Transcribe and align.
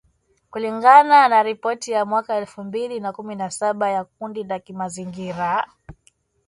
kulingana 0.51 1.27
na 1.27 1.43
ripoti 1.43 1.91
ya 1.91 2.05
mwaka 2.05 2.35
elfu 2.35 2.63
mbili 2.63 2.99
na 2.99 3.13
kumi 3.13 3.35
na 3.35 3.49
saba 3.49 3.89
ya 3.89 4.03
kundi 4.03 4.43
la 4.43 4.59
kimazingira 4.59 5.67